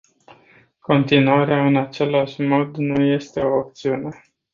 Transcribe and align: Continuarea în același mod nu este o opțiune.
Continuarea 0.79 1.65
în 1.65 1.75
același 1.75 2.41
mod 2.41 2.75
nu 2.75 3.03
este 3.05 3.39
o 3.39 3.57
opțiune. 3.57 4.23